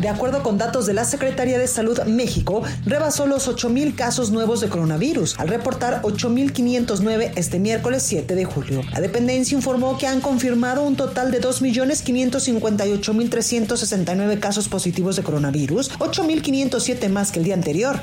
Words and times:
De 0.00 0.08
acuerdo 0.08 0.42
con 0.42 0.56
datos 0.58 0.86
de 0.86 0.94
la 0.94 1.04
Secretaría 1.04 1.58
de 1.58 1.66
Salud, 1.66 2.00
México 2.04 2.62
rebasó 2.84 3.26
los 3.26 3.48
8.000 3.48 3.94
casos 3.94 4.30
nuevos 4.30 4.60
de 4.60 4.68
coronavirus, 4.68 5.38
al 5.38 5.48
reportar 5.48 6.02
8.509 6.02 7.32
este 7.36 7.58
miércoles 7.58 8.02
7 8.02 8.34
de 8.34 8.44
julio. 8.44 8.82
La 8.92 9.00
dependencia 9.00 9.56
informó 9.56 9.96
que 9.96 10.06
han 10.06 10.20
confirmado 10.20 10.82
un 10.82 10.96
total 10.96 11.30
de 11.30 11.40
2.558.369 11.40 14.38
casos 14.38 14.68
positivos 14.68 15.16
de 15.16 15.22
coronavirus, 15.22 15.92
8.507 15.98 17.08
más 17.08 17.32
que 17.32 17.38
el 17.38 17.46
día 17.46 17.54
anterior. 17.54 17.98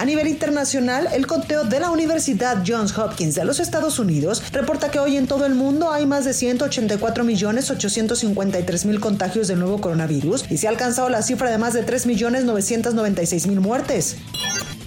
A 0.00 0.04
nivel 0.06 0.26
internacional, 0.28 1.08
el 1.12 1.26
conteo 1.26 1.64
de 1.64 1.78
la 1.78 1.90
Universidad 1.90 2.64
Johns 2.66 2.96
Hopkins 2.96 3.34
de 3.34 3.44
los 3.44 3.60
Estados 3.60 3.98
Unidos 3.98 4.42
reporta 4.50 4.90
que 4.90 4.98
hoy 4.98 5.18
en 5.18 5.26
todo 5.26 5.44
el 5.44 5.54
mundo 5.54 5.92
hay 5.92 6.06
más 6.06 6.24
de 6.24 6.30
184.853.000 6.30 8.98
contagios 8.98 9.46
del 9.46 9.58
nuevo 9.58 9.82
coronavirus 9.82 10.50
y 10.50 10.56
se 10.56 10.68
ha 10.68 10.70
alcanzado 10.70 11.10
la 11.10 11.20
cifra 11.20 11.50
de 11.50 11.58
más 11.58 11.74
de 11.74 11.84
3.996.000 11.84 13.60
muertes. 13.60 14.16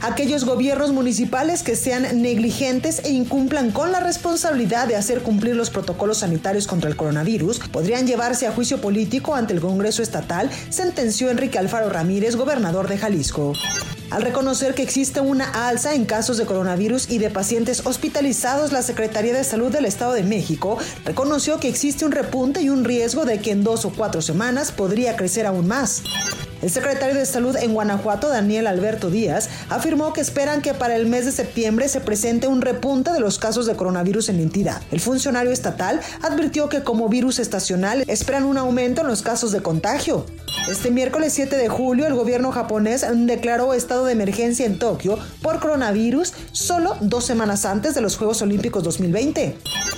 Aquellos 0.03 0.43
gobiernos 0.43 0.91
municipales 0.91 1.63
que 1.63 1.77
sean 1.77 2.21
negligentes 2.21 3.01
e 3.05 3.11
incumplan 3.11 3.71
con 3.71 3.93
la 3.93 4.01
responsabilidad 4.01 4.85
de 4.85 4.97
hacer 4.97 5.21
cumplir 5.21 5.55
los 5.55 5.69
protocolos 5.69 6.17
sanitarios 6.17 6.67
contra 6.67 6.89
el 6.89 6.97
coronavirus 6.97 7.59
podrían 7.71 8.05
llevarse 8.05 8.45
a 8.45 8.51
juicio 8.51 8.81
político 8.81 9.33
ante 9.33 9.53
el 9.53 9.61
Congreso 9.61 10.03
Estatal, 10.03 10.49
sentenció 10.69 11.29
Enrique 11.29 11.57
Alfaro 11.57 11.89
Ramírez, 11.89 12.35
gobernador 12.35 12.89
de 12.89 12.97
Jalisco 12.97 13.53
al 14.13 14.21
reconocer 14.21 14.75
que 14.75 14.83
existe 14.83 15.21
una 15.21 15.67
alza 15.67 15.95
en 15.95 16.05
casos 16.05 16.37
de 16.37 16.45
coronavirus 16.45 17.09
y 17.09 17.17
de 17.17 17.31
pacientes 17.31 17.83
hospitalizados, 17.83 18.71
la 18.71 18.83
Secretaría 18.83 19.33
de 19.33 19.43
Salud 19.43 19.71
del 19.71 19.85
Estado 19.85 20.13
de 20.13 20.21
México 20.21 20.77
reconoció 21.03 21.59
que 21.59 21.67
existe 21.67 22.05
un 22.05 22.11
repunte 22.11 22.61
y 22.61 22.69
un 22.69 22.85
riesgo 22.85 23.25
de 23.25 23.39
que 23.39 23.49
en 23.49 23.63
dos 23.63 23.85
o 23.85 23.89
cuatro 23.89 24.21
semanas 24.21 24.71
podría 24.71 25.15
crecer 25.15 25.47
aún 25.47 25.67
más. 25.67 26.03
El 26.63 26.69
secretario 26.69 27.15
de 27.15 27.25
Salud 27.25 27.57
en 27.57 27.73
Guanajuato, 27.73 28.29
Daniel 28.29 28.67
Alberto 28.67 29.09
Díaz, 29.09 29.49
afirmó 29.69 30.13
que 30.13 30.21
esperan 30.21 30.61
que 30.61 30.73
para 30.73 30.95
el 30.95 31.07
mes 31.07 31.25
de 31.25 31.33
septiembre 31.33 31.89
se 31.89 31.99
presente 31.99 32.47
un 32.47 32.61
repunte 32.61 33.11
de 33.11 33.19
los 33.19 33.37
casos 33.37 33.65
de 33.65 33.75
coronavirus 33.75 34.29
en 34.29 34.37
la 34.37 34.43
entidad. 34.43 34.81
El 34.89 35.01
funcionario 35.01 35.51
estatal 35.51 35.99
advirtió 36.21 36.69
que 36.69 36.81
como 36.81 37.09
virus 37.09 37.39
estacional 37.39 38.05
esperan 38.07 38.45
un 38.45 38.57
aumento 38.57 39.01
en 39.01 39.07
los 39.07 39.23
casos 39.23 39.51
de 39.51 39.61
contagio. 39.61 40.25
Este 40.69 40.89
miércoles 40.89 41.33
7 41.33 41.57
de 41.57 41.67
julio, 41.67 42.07
el 42.07 42.13
gobierno 42.13 42.53
japonés 42.53 43.05
declaró 43.13 43.73
estado 43.73 44.05
de 44.05 44.13
emergencia 44.13 44.65
en 44.65 44.79
Tokio 44.79 45.19
por 45.41 45.59
coronavirus 45.59 46.31
solo 46.53 46.95
dos 47.01 47.25
semanas 47.25 47.65
antes 47.65 47.93
de 47.93 47.99
los 47.99 48.15
Juegos 48.15 48.41
Olímpicos 48.41 48.81
2020. 48.83 49.57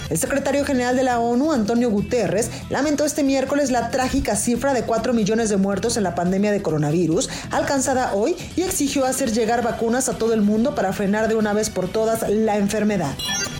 El 0.09 0.17
secretario 0.17 0.65
general 0.65 0.95
de 0.95 1.03
la 1.03 1.19
ONU, 1.19 1.51
Antonio 1.51 1.91
Guterres, 1.91 2.49
lamentó 2.69 3.05
este 3.05 3.23
miércoles 3.23 3.69
la 3.69 3.91
trágica 3.91 4.35
cifra 4.35 4.73
de 4.73 4.83
4 4.83 5.13
millones 5.13 5.49
de 5.49 5.57
muertos 5.57 5.97
en 5.97 6.03
la 6.03 6.15
pandemia 6.15 6.54
de 6.55 6.61
coronavirus 6.61 7.29
alcanzada 7.51 8.13
hoy 8.13 8.35
y 8.55 8.63
exigió 8.63 9.05
hacer 9.05 9.31
llegar 9.31 9.63
vacunas 9.63 10.09
a 10.09 10.17
todo 10.17 10.33
el 10.33 10.41
mundo 10.41 10.73
para 10.75 10.93
frenar 10.93 11.27
de 11.27 11.35
una 11.35 11.53
vez 11.53 11.69
por 11.69 11.87
todas 11.87 12.27
la 12.29 12.57
enfermedad. 12.57 13.15